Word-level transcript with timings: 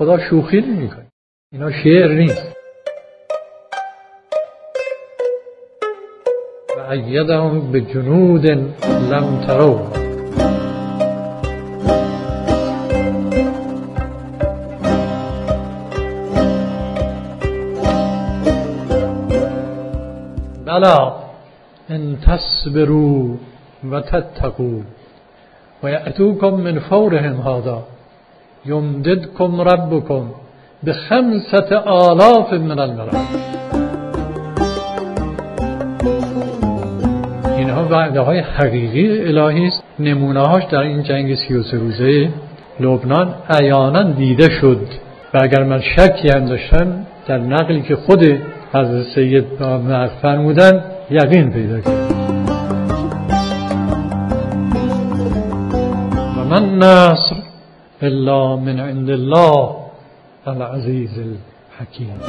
خدا 0.00 0.18
شوخی 0.18 0.60
نمی‌کنه. 0.60 1.06
اینا 1.52 1.70
شعر 1.70 2.12
نیست. 2.12 2.56
و 6.76 6.90
ایدهم 6.90 7.72
به 7.72 7.80
جنود 7.80 8.46
لم 9.10 9.46
ترو. 9.46 9.78
بلا 20.66 21.12
ان 21.88 22.18
تصبروا 22.26 23.36
و 23.90 24.00
تتقوا 24.00 24.80
و 25.82 25.90
یأتوکم 25.90 26.50
من 26.50 26.78
فورهم 26.78 27.40
هذا. 27.40 27.99
یمددکم 28.66 29.60
ربکم 29.60 30.24
به 30.82 30.92
خمسة 30.92 31.76
آلاف 31.76 32.52
من 32.52 32.78
الملائکه 32.78 33.60
اینها 37.56 37.84
وعده 37.84 38.20
های 38.20 38.38
حقیقی 38.38 39.20
الهی 39.20 39.66
است. 39.66 39.82
نمونه 39.98 40.40
هاش 40.40 40.64
در 40.64 40.78
این 40.78 41.02
جنگ 41.02 41.34
33 41.34 41.76
روزه 41.76 42.28
لبنان 42.80 43.34
عیانا 43.50 44.02
دیده 44.02 44.50
شد. 44.60 44.86
و 45.34 45.38
اگر 45.42 45.64
من 45.64 45.80
شکی 45.80 46.28
هم 46.28 46.46
داشتم 46.46 47.06
در 47.26 47.38
نقلی 47.38 47.82
که 47.82 47.96
خود 47.96 48.24
حضرت 48.72 49.06
سید 49.14 49.44
فرمودن 50.22 50.84
یقین 51.10 51.52
پیدا 51.52 51.80
کرد. 51.80 52.10
و 56.36 56.44
من 56.44 56.78
نصر 56.78 57.39
إلا 58.02 58.56
من 58.56 58.80
عند 58.80 59.10
الله 59.10 59.76
العزیز 60.48 61.18
الحکیم 61.18 62.20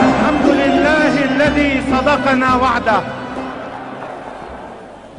الحمد 0.00 0.46
لله 0.46 1.12
الذي 1.24 1.80
صدقنا 1.90 2.54
وعده. 2.54 3.27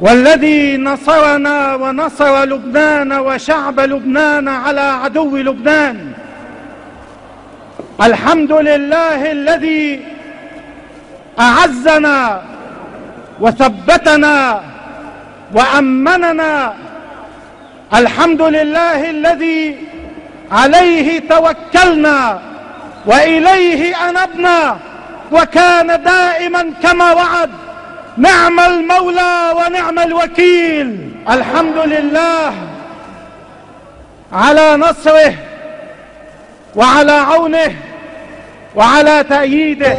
والذي 0.00 0.76
نصرنا 0.76 1.74
ونصر 1.74 2.44
لبنان 2.44 3.12
وشعب 3.12 3.80
لبنان 3.80 4.48
على 4.48 4.80
عدو 4.80 5.36
لبنان. 5.36 6.12
الحمد 8.02 8.52
لله 8.52 9.32
الذي 9.32 10.00
أعزنا 11.40 12.42
وثبتنا 13.40 14.60
وأمننا. 15.54 16.74
الحمد 17.94 18.42
لله 18.42 19.10
الذي 19.10 19.76
عليه 20.52 21.20
توكلنا 21.28 22.40
وإليه 23.06 23.96
أنبنا 24.08 24.76
وكان 25.32 26.02
دائما 26.02 26.72
كما 26.82 27.12
وعد. 27.12 27.50
نعم 28.20 28.60
المولى 28.60 29.54
ونعم 29.56 29.98
الوكيل. 29.98 31.10
الحمد 31.30 31.76
لله 31.76 32.52
على 34.32 34.76
نصره 34.76 35.34
وعلى 36.74 37.12
عونه 37.12 37.74
وعلى 38.74 39.24
تأييده. 39.24 39.98